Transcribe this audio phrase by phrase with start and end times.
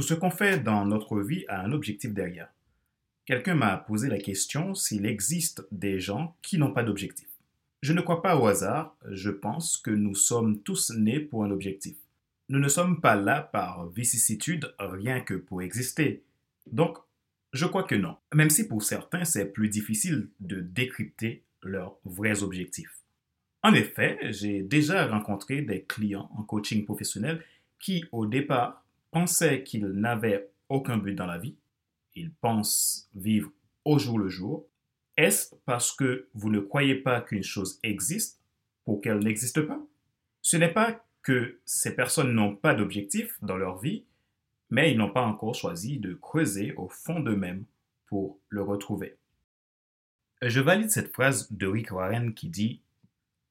[0.00, 2.48] Tout ce qu'on fait dans notre vie a un objectif derrière.
[3.26, 7.28] Quelqu'un m'a posé la question s'il existe des gens qui n'ont pas d'objectif.
[7.82, 11.50] Je ne crois pas au hasard, je pense que nous sommes tous nés pour un
[11.50, 11.98] objectif.
[12.48, 16.22] Nous ne sommes pas là par vicissitude rien que pour exister.
[16.72, 16.96] Donc,
[17.52, 22.42] je crois que non, même si pour certains c'est plus difficile de décrypter leurs vrais
[22.42, 23.00] objectifs.
[23.62, 27.44] En effet, j'ai déjà rencontré des clients en coaching professionnel
[27.78, 31.56] qui, au départ, pensaient qu'ils n'avaient aucun but dans la vie.
[32.14, 33.50] Ils pensent vivre
[33.84, 34.66] au jour le jour.
[35.16, 38.40] Est-ce parce que vous ne croyez pas qu'une chose existe
[38.84, 39.80] pour qu'elle n'existe pas?
[40.42, 44.04] Ce n'est pas que ces personnes n'ont pas d'objectif dans leur vie,
[44.70, 47.64] mais ils n'ont pas encore choisi de creuser au fond d'eux-mêmes
[48.06, 49.16] pour le retrouver.
[50.42, 52.80] Je valide cette phrase de Rick Warren qui dit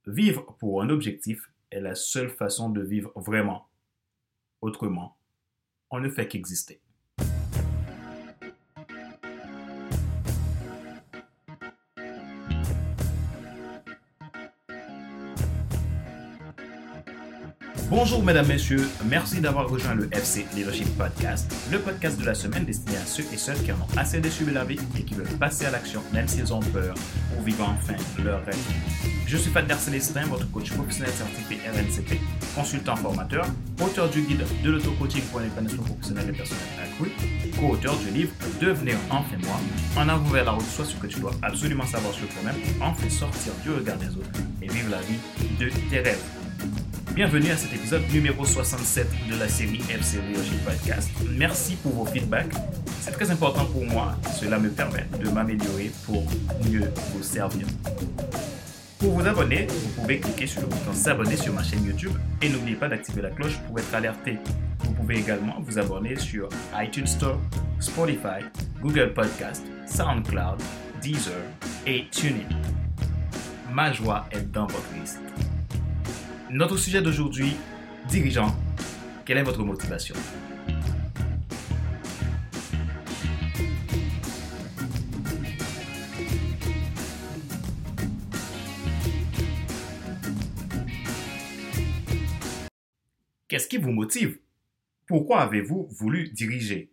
[0.07, 3.69] Vivre pour un objectif est la seule façon de vivre vraiment.
[4.61, 5.18] Autrement,
[5.91, 6.81] on ne fait qu'exister.
[17.89, 22.63] Bonjour mesdames, messieurs, merci d'avoir rejoint le FC Leadership Podcast, le podcast de la semaine
[22.63, 25.25] destiné à ceux et celles qui en ont assez de la vie et qui veulent
[25.39, 26.93] passer à l'action même s'ils ont peur
[27.33, 28.55] pour vivre enfin leur rêve.
[29.25, 32.19] Je suis Fadler Célestin, votre coach professionnel certifié RNCP,
[32.53, 33.47] consultant formateur,
[33.83, 37.11] auteur du guide de l'auto-coaching pour l'épanouissement professionnel et personnel accru,
[37.59, 38.31] co-auteur du livre
[38.61, 39.59] Devenir enfin moi,
[39.97, 42.93] en avant vers la route, soit ce que tu dois absolument savoir sur toi-même, en
[42.93, 44.29] fait sortir du regard des autres
[44.61, 45.17] et vivre la vie
[45.59, 46.38] de tes rêves.
[47.19, 51.11] Bienvenue à cet épisode numéro 67 de la série FC Leadership Podcast.
[51.35, 52.53] Merci pour vos feedbacks.
[53.01, 54.15] C'est très important pour moi.
[54.39, 56.23] Cela me permet de m'améliorer pour
[56.71, 57.67] mieux vous servir.
[58.99, 62.47] Pour vous abonner, vous pouvez cliquer sur le bouton s'abonner sur ma chaîne YouTube et
[62.47, 64.37] n'oubliez pas d'activer la cloche pour être alerté.
[64.85, 66.47] Vous pouvez également vous abonner sur
[66.81, 67.37] iTunes Store,
[67.81, 68.45] Spotify,
[68.81, 70.61] Google Podcast, SoundCloud,
[71.01, 71.43] Deezer
[71.85, 72.47] et TuneIn.
[73.73, 75.19] Ma joie est dans votre liste.
[76.51, 77.55] Notre sujet d'aujourd'hui,
[78.07, 78.55] dirigeant,
[79.23, 80.15] quelle est votre motivation?
[93.47, 94.39] Qu'est-ce qui vous motive?
[95.05, 96.91] Pourquoi avez-vous voulu diriger?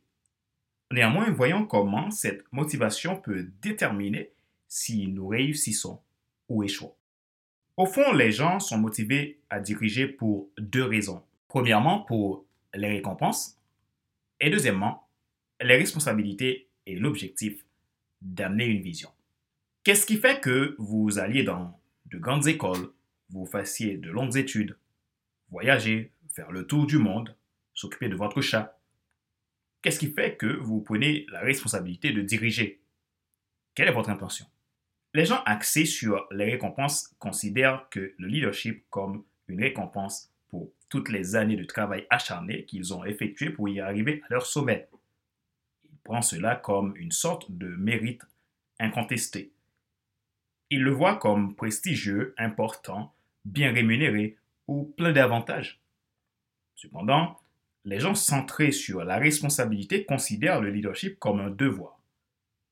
[0.92, 4.32] Néanmoins, voyons comment cette motivation peut déterminer
[4.68, 6.02] si nous réussissons
[6.50, 6.92] ou échouons.
[7.76, 11.22] Au fond, les gens sont motivés à diriger pour deux raisons.
[11.46, 13.58] Premièrement, pour les récompenses
[14.40, 15.08] et deuxièmement,
[15.60, 17.64] les responsabilités et l'objectif
[18.22, 19.10] d'amener une vision.
[19.84, 22.92] Qu'est-ce qui fait que vous alliez dans de grandes écoles,
[23.28, 24.78] vous fassiez de longues études,
[25.50, 27.36] voyager, faire le tour du monde,
[27.74, 28.78] s'occuper de votre chat?
[29.82, 32.80] Qu'est-ce qui fait que vous prenez la responsabilité de diriger?
[33.74, 34.46] Quelle est votre intention?
[35.16, 41.08] Les gens axés sur les récompenses considèrent que le leadership comme une récompense pour toutes
[41.08, 44.90] les années de travail acharné qu'ils ont effectué pour y arriver à leur sommet.
[45.84, 48.26] Ils prennent cela comme une sorte de mérite
[48.78, 49.52] incontesté.
[50.68, 53.14] Ils le voient comme prestigieux, important,
[53.46, 54.36] bien rémunéré
[54.68, 55.80] ou plein d'avantages.
[56.74, 57.40] Cependant,
[57.86, 61.98] les gens centrés sur la responsabilité considèrent le leadership comme un devoir.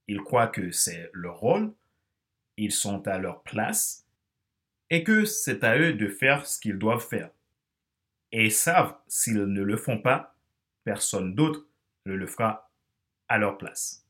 [0.08, 1.72] Ils croient que c'est leur rôle
[2.56, 4.06] ils sont à leur place
[4.90, 7.30] et que c'est à eux de faire ce qu'ils doivent faire.
[8.32, 10.36] Et ils savent s'ils ne le font pas,
[10.84, 11.66] personne d'autre
[12.06, 12.70] ne le fera
[13.28, 14.06] à leur place.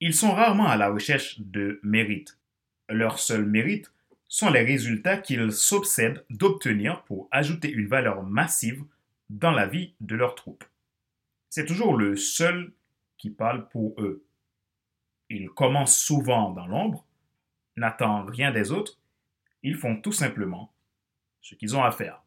[0.00, 2.38] Ils sont rarement à la recherche de mérite.
[2.88, 3.92] Leur seul mérite
[4.28, 8.84] sont les résultats qu'ils s'obsèdent d'obtenir pour ajouter une valeur massive
[9.30, 10.64] dans la vie de leur troupe.
[11.50, 12.72] C'est toujours le seul
[13.18, 14.24] qui parle pour eux.
[15.28, 17.06] Ils commencent souvent dans l'ombre
[17.76, 18.98] n'attendent rien des autres,
[19.62, 20.72] ils font tout simplement
[21.40, 22.22] ce qu'ils ont à faire.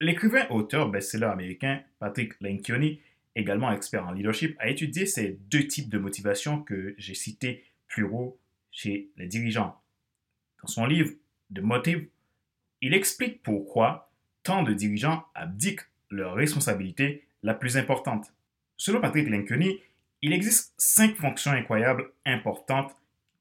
[0.00, 3.00] L'écrivain auteur best-seller américain Patrick Lencioni,
[3.34, 8.04] également expert en leadership, a étudié ces deux types de motivation que j'ai cités plus
[8.04, 8.38] haut
[8.70, 9.80] chez les dirigeants.
[10.62, 11.10] Dans son livre
[11.54, 12.08] The Motive,
[12.80, 18.32] il explique pourquoi tant de dirigeants abdiquent leur responsabilité la plus importante.
[18.76, 19.80] Selon Patrick Lencioni,
[20.22, 22.94] il existe cinq fonctions incroyables importantes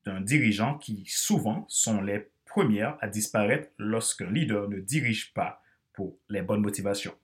[0.07, 5.61] d'un dirigeant qui souvent sont les premières à disparaître lorsqu'un leader ne dirige pas
[5.91, 7.15] pour les bonnes motivations.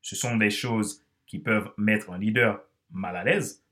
[0.00, 3.62] Ce sont des choses qui peuvent mettre un leader mal à l'aise,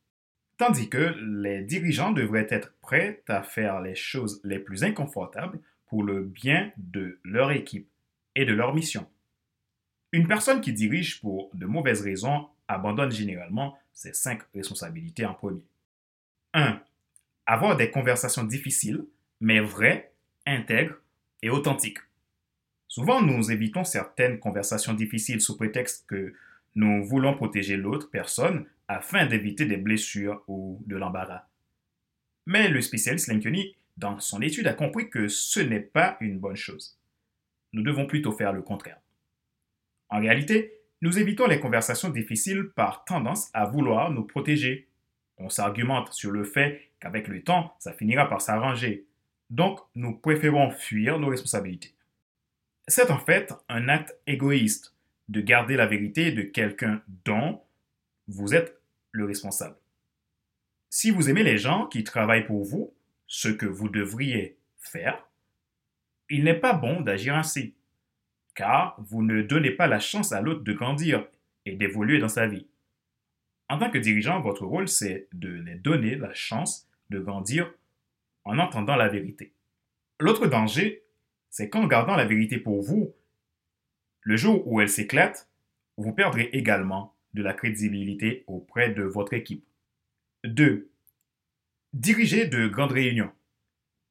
[0.58, 6.02] tandis que les dirigeants devraient être prêts à faire les choses les plus inconfortables pour
[6.02, 7.88] le bien de leur équipe
[8.34, 9.08] et de leur mission.
[10.12, 15.62] Une personne qui dirige pour de mauvaises raisons abandonne généralement ces cinq responsabilités en premier.
[16.52, 16.80] 1.
[17.46, 19.04] Avoir des conversations difficiles,
[19.40, 20.12] mais vraies,
[20.46, 20.96] intègres
[21.42, 21.98] et authentiques.
[22.88, 26.34] Souvent, nous évitons certaines conversations difficiles sous prétexte que
[26.74, 31.46] nous voulons protéger l'autre personne afin d'éviter des blessures ou de l'embarras.
[32.46, 36.56] Mais le spécialiste Lenkeni, dans son étude, a compris que ce n'est pas une bonne
[36.56, 36.98] chose.
[37.72, 39.00] Nous devons plutôt faire le contraire.
[40.08, 40.72] En réalité,
[41.02, 44.85] nous évitons les conversations difficiles par tendance à vouloir nous protéger.
[45.38, 49.06] On s'argumente sur le fait qu'avec le temps, ça finira par s'arranger.
[49.50, 51.94] Donc, nous préférons fuir nos responsabilités.
[52.88, 54.94] C'est en fait un acte égoïste
[55.28, 57.60] de garder la vérité de quelqu'un dont
[58.28, 58.80] vous êtes
[59.12, 59.76] le responsable.
[60.88, 62.94] Si vous aimez les gens qui travaillent pour vous,
[63.26, 65.26] ce que vous devriez faire,
[66.30, 67.74] il n'est pas bon d'agir ainsi,
[68.54, 71.26] car vous ne donnez pas la chance à l'autre de grandir
[71.64, 72.66] et d'évoluer dans sa vie.
[73.68, 77.72] En tant que dirigeant, votre rôle, c'est de les donner la chance de grandir
[78.44, 79.52] en entendant la vérité.
[80.20, 81.02] L'autre danger,
[81.50, 83.12] c'est qu'en gardant la vérité pour vous,
[84.22, 85.48] le jour où elle s'éclate,
[85.96, 89.64] vous perdrez également de la crédibilité auprès de votre équipe.
[90.44, 90.90] 2.
[91.92, 93.32] Diriger de grandes réunions.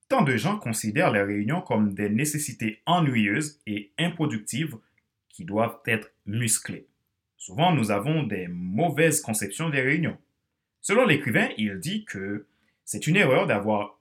[0.07, 4.77] Tant de gens considèrent les réunions comme des nécessités ennuyeuses et improductives
[5.29, 6.87] qui doivent être musclées.
[7.45, 10.17] Souvent, nous avons des mauvaises conceptions des réunions.
[10.81, 12.47] Selon l'écrivain, il dit que
[12.85, 13.99] c'est une erreur d'avoir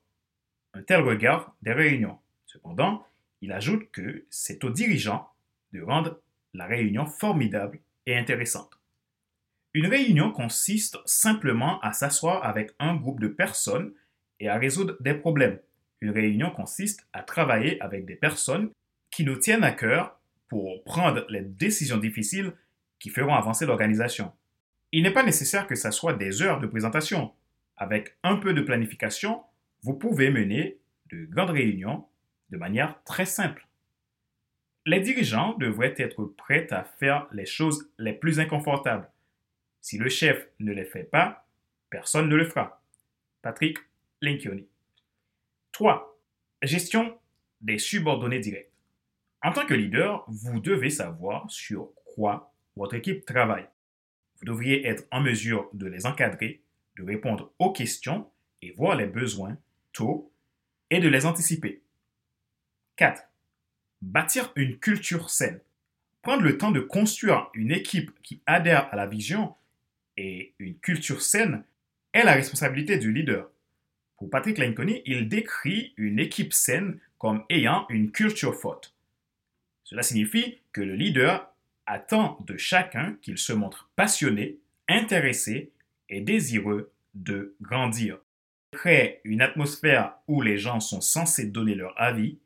[0.73, 2.17] un tel regard des réunions.
[2.47, 3.07] Cependant,
[3.43, 5.29] il ajoute que c'est aux dirigeants
[5.75, 6.23] de rendre
[6.55, 8.81] la réunion formidable et intéressante.
[9.75, 13.93] Une réunion consiste simplement à s'asseoir avec un groupe de personnes
[14.41, 15.59] et à résoudre des problèmes.
[16.01, 18.71] Une réunion consiste à travailler avec des personnes
[19.11, 20.19] qui nous tiennent à cœur
[20.49, 22.55] pour prendre les décisions difficiles
[23.05, 24.33] qui feront avancer l'organisation.
[24.91, 27.35] Il n'est pas nécessaire que ce soit des heures de présentation.
[27.77, 29.43] Avec un peu de planification,
[29.83, 30.79] vous pouvez mener
[31.11, 32.07] de grandes réunions
[32.49, 33.69] de manière très simple.
[34.87, 39.11] Les dirigeants devraient être prêts à faire les choses les plus inconfortables.
[39.83, 41.47] Si le chef ne les fait pas,
[41.91, 42.83] personne ne le fera.
[43.43, 43.77] Patrick
[44.23, 44.63] Lincoln.
[45.73, 46.19] 3.
[46.63, 47.19] Gestion
[47.61, 48.73] des subordonnés directs.
[49.43, 53.69] En tant que leader, vous devez savoir sur quoi votre équipe travaille.
[54.39, 56.61] Vous devriez être en mesure de les encadrer,
[56.97, 58.29] de répondre aux questions
[58.63, 59.57] et voir les besoins
[59.93, 60.33] tôt
[60.91, 61.83] et de les anticiper.
[62.97, 63.23] 4.
[64.03, 65.61] Bâtir une culture saine.
[66.23, 69.55] Prendre le temps de construire une équipe qui adhère à la vision
[70.17, 71.65] et une culture saine
[72.13, 73.51] est la responsabilité du leader.
[74.17, 78.95] Pour Patrick Lencioni, il décrit une équipe saine comme ayant une culture forte.
[79.83, 81.54] Cela signifie que le leader
[81.87, 84.59] attend de chacun qu'il se montre passionné,
[84.89, 85.73] intéressé
[86.09, 88.19] et désireux de grandir.
[88.73, 92.39] Crée une atmosphère où les gens sont censés donner leur avis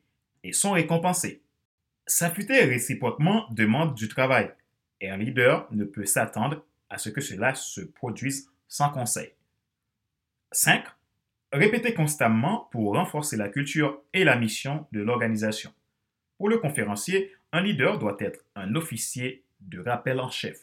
[0.43, 1.41] et sont récompensés.
[2.05, 4.51] S'affûter réciproquement demande du travail
[5.01, 9.31] et un leader ne peut s'attendre à ce que cela se produise sans conseil.
[10.51, 10.83] 5.
[11.51, 15.73] Répéter constamment pour renforcer la culture et la mission de l'organisation.
[16.37, 20.61] Pour le conférencier, un leader doit être un officier de rappel en chef.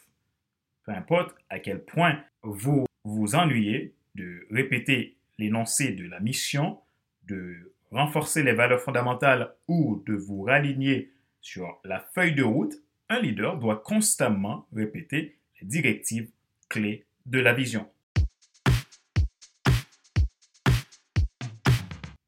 [0.85, 6.79] Peu importe à quel point vous vous ennuyez de répéter l'énoncé de la mission,
[7.27, 12.73] de renforcer les valeurs fondamentales ou de vous raligner sur la feuille de route,
[13.09, 16.29] un leader doit constamment répéter les directives
[16.69, 17.89] clés de la vision.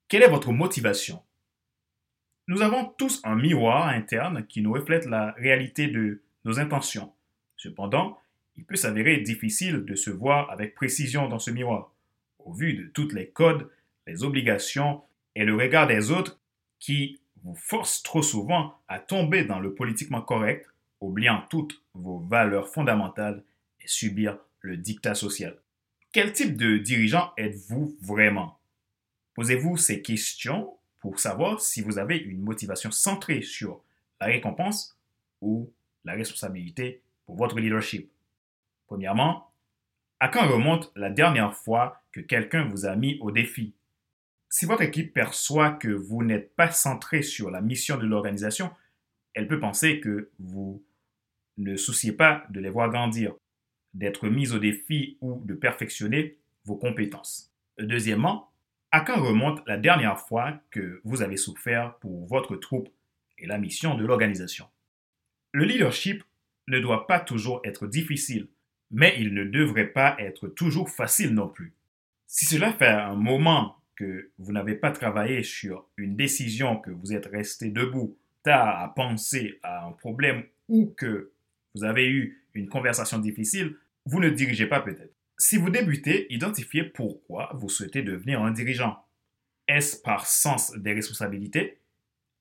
[0.08, 1.22] Quelle est votre motivation?
[2.50, 7.14] Nous avons tous un miroir interne qui nous reflète la réalité de nos intentions.
[7.58, 8.18] Cependant,
[8.58, 11.94] il peut s'avérer difficile de se voir avec précision dans ce miroir,
[12.40, 13.70] au vu de toutes les codes,
[14.08, 15.04] les obligations
[15.36, 16.40] et le regard des autres
[16.80, 20.66] qui vous forcent trop souvent à tomber dans le politiquement correct,
[21.02, 23.44] oubliant toutes vos valeurs fondamentales
[23.80, 25.56] et subir le dictat social.
[26.12, 28.58] Quel type de dirigeant êtes-vous vraiment?
[29.36, 33.82] Posez-vous ces questions pour savoir si vous avez une motivation centrée sur
[34.20, 34.98] la récompense
[35.42, 35.72] ou
[36.04, 38.12] la responsabilité pour votre leadership.
[38.88, 39.52] Premièrement,
[40.20, 43.74] à quand remonte la dernière fois que quelqu'un vous a mis au défi?
[44.50, 48.72] Si votre équipe perçoit que vous n'êtes pas centré sur la mission de l'organisation,
[49.34, 50.84] elle peut penser que vous
[51.58, 53.36] ne souciez pas de les voir grandir,
[53.94, 57.54] d'être mis au défi ou de perfectionner vos compétences.
[57.78, 58.49] Deuxièmement,
[58.92, 62.90] à quand remonte la dernière fois que vous avez souffert pour votre troupe
[63.38, 64.68] et la mission de l'organisation?
[65.52, 66.24] Le leadership
[66.68, 68.48] ne doit pas toujours être difficile.
[68.92, 71.74] Mais il ne devrait pas être toujours facile non plus.
[72.26, 77.14] Si cela fait un moment que vous n'avez pas travaillé sur une décision, que vous
[77.14, 81.32] êtes resté debout tard à penser à un problème ou que
[81.76, 85.14] vous avez eu une conversation difficile, vous ne dirigez pas peut-être.
[85.42, 89.06] Si vous débutez, identifiez pourquoi vous souhaitez devenir un dirigeant.
[89.70, 91.78] Est-ce par sens des responsabilités?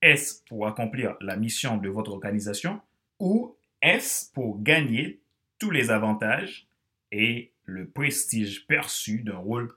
[0.03, 2.81] Est-ce pour accomplir la mission de votre organisation?
[3.21, 5.21] Ou est-ce pour gagner
[5.61, 6.67] tous les avantages
[7.13, 9.73] et le prestige perçu d'un rôle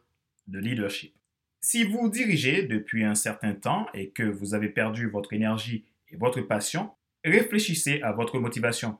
[0.47, 1.13] de leadership?
[1.59, 6.15] Si vous dirigez depuis un certain temps et que vous avez perdu votre énergie et
[6.15, 6.89] votre passion,
[7.23, 8.97] réfléchissez à votre motivation.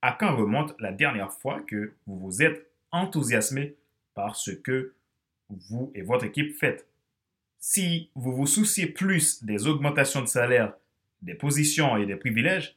[0.00, 3.76] À quand remonte la dernière fois que vous vous êtes enthousiasmé
[4.14, 4.94] par ce que
[5.48, 6.86] vous et votre équipe faites
[7.58, 10.74] Si vous vous souciez plus des augmentations de salaire,
[11.22, 12.76] des positions et des privilèges,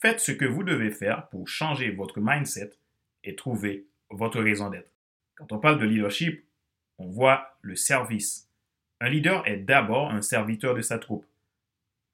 [0.00, 2.70] faites ce que vous devez faire pour changer votre mindset
[3.24, 4.90] et trouver votre raison d'être.
[5.34, 6.44] Quand on parle de leadership,
[6.98, 8.48] on voit le service.
[9.00, 11.26] Un leader est d'abord un serviteur de sa troupe.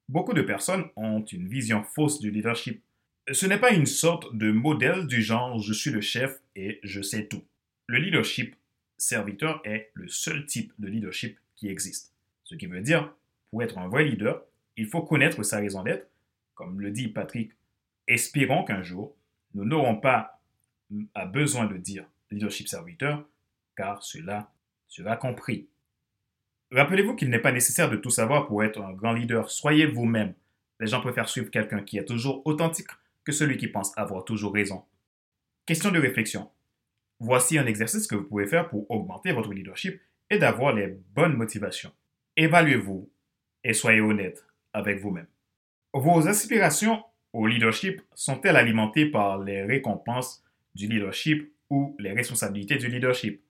[0.09, 2.83] Beaucoup de personnes ont une vision fausse du leadership.
[3.31, 7.01] Ce n'est pas une sorte de modèle du genre je suis le chef et je
[7.01, 7.41] sais tout.
[7.87, 8.53] Le leadership
[8.97, 12.13] serviteur est le seul type de leadership qui existe.
[12.43, 13.13] Ce qui veut dire,
[13.49, 14.43] pour être un vrai leader,
[14.75, 16.09] il faut connaître sa raison d'être.
[16.53, 17.53] Comme le dit Patrick,
[18.07, 19.15] espérons qu'un jour,
[19.53, 20.41] nous n'aurons pas
[21.15, 23.25] à besoin de dire leadership serviteur,
[23.77, 24.51] car cela
[24.89, 25.67] sera compris.
[26.71, 29.49] Rappelez-vous qu'il n'est pas nécessaire de tout savoir pour être un grand leader.
[29.49, 30.33] Soyez vous-même.
[30.81, 32.89] Les gens préfèrent suivre quelqu'un qui est toujours authentique
[33.25, 34.83] que celui qui pense avoir toujours raison.
[35.65, 36.49] Question de réflexion.
[37.19, 41.37] Voici un exercice que vous pouvez faire pour augmenter votre leadership et d'avoir les bonnes
[41.37, 41.91] motivations.
[42.35, 43.09] Évaluez-vous
[43.63, 45.27] et soyez honnête avec vous-même.
[45.93, 50.43] Vos aspirations au leadership sont-elles alimentées par les récompenses
[50.75, 53.43] du leadership ou les responsabilités du leadership?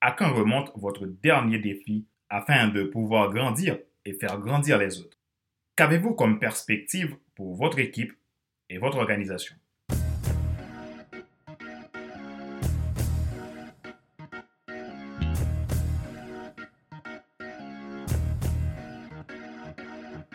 [0.00, 5.18] À quand remonte votre dernier défi afin de pouvoir grandir et faire grandir les autres?
[5.76, 8.14] Qu'avez-vous comme perspective pour votre équipe
[8.70, 9.54] et votre organisation.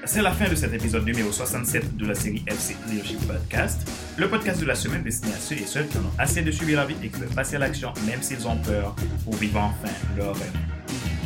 [0.08, 4.30] C'est la fin de cet épisode numéro 67 de la série FC Leadership Podcast, le
[4.30, 6.78] podcast de la semaine destiné à ceux et celles qui en ont assez de subir
[6.78, 9.92] la vie et qui veulent passer à l'action même s'ils ont peur pour vivre enfin
[10.16, 10.54] leur rêve.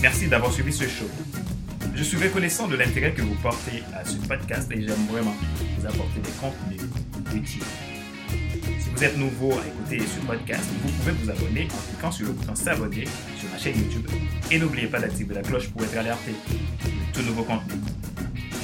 [0.01, 1.09] Merci d'avoir suivi ce show.
[1.93, 5.35] Je suis reconnaissant de l'intérêt que vous portez à ce podcast et j'aime vraiment
[5.77, 6.81] vous apporter des contenus
[7.29, 7.59] Si
[8.95, 12.33] vous êtes nouveau à écouter ce podcast, vous pouvez vous abonner en cliquant sur le
[12.33, 13.05] bouton s'abonner
[13.37, 14.07] sur ma chaîne YouTube
[14.49, 17.75] et n'oubliez pas d'activer la cloche pour être alerté de tout nouveau contenu.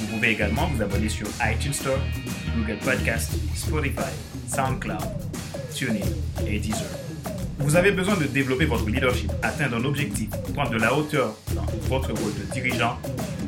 [0.00, 1.98] Vous pouvez également vous abonner sur iTunes Store,
[2.56, 4.12] Google Podcast, Spotify,
[4.48, 4.98] SoundCloud,
[5.72, 6.06] TuneIn
[6.46, 6.90] et Deezer.
[7.58, 11.66] Vous avez besoin de développer votre leadership, atteindre un objectif, prendre de la hauteur dans
[11.88, 12.98] votre rôle de dirigeant.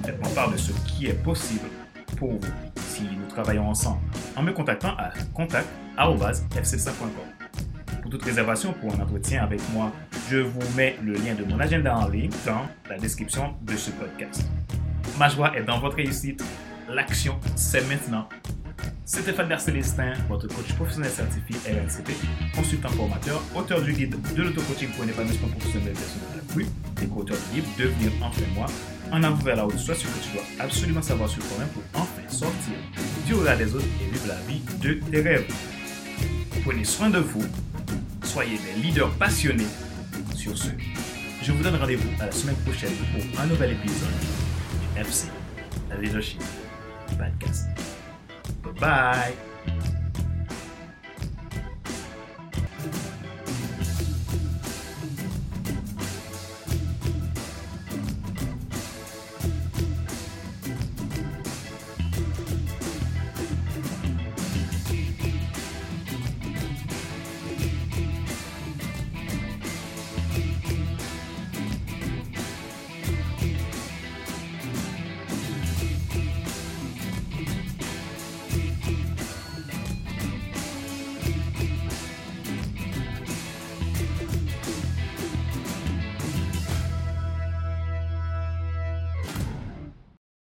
[0.04, 1.68] Faites-moi part de ce qui est possible
[2.16, 2.52] pour vous
[2.88, 4.00] si nous travaillons ensemble
[4.38, 7.08] en me contactant à contact.fc5.com.
[8.02, 9.92] Pour toute réservation pour un entretien avec moi,
[10.30, 13.90] je vous mets le lien de mon agenda en ligne dans la description de ce
[13.90, 14.48] podcast.
[15.18, 16.44] Ma joie est dans votre réussite.
[16.88, 18.28] L'action, c'est maintenant.
[19.04, 22.12] C'est Stéphane Célestin, votre coach professionnel certifié RNCP,
[22.54, 26.66] consultant formateur, auteur du guide de l'auto-coaching pour un épanouissement professionnel personnel accru
[27.02, 28.66] et co-auteur du livre Devenir enfin moi,
[29.10, 32.17] en avant la haute soit ce que tu dois absolument savoir sur toi-même pour enfin
[32.28, 32.74] sortir
[33.26, 35.46] du regard des autres et vivre la vie de tes rêves.
[36.64, 37.44] Prenez soin de vous,
[38.22, 39.66] soyez des leaders passionnés.
[40.34, 40.68] Sur ce,
[41.42, 44.08] je vous donne rendez-vous à la semaine prochaine pour un nouvel épisode
[44.94, 45.28] du FC,
[45.90, 46.42] la Leadership
[47.18, 47.66] Podcast.
[48.80, 49.47] Bye.